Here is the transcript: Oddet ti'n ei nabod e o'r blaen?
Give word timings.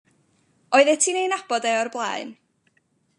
Oddet 0.77 1.01
ti'n 1.03 1.19
ei 1.21 1.29
nabod 1.33 1.69
e 1.69 1.73
o'r 1.83 1.91
blaen? 1.97 2.33